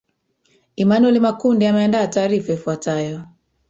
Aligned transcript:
emanuel 0.75 1.19
makundi 1.19 1.65
ameandaa 1.67 2.07
taarifa 2.07 2.53
ifuatayo 2.53 3.23